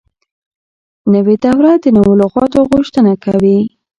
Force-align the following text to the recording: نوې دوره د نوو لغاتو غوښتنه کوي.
نوې 1.13 1.35
دوره 1.45 1.71
د 1.83 1.85
نوو 1.97 2.13
لغاتو 2.21 2.59
غوښتنه 2.71 3.13
کوي. 3.25 3.59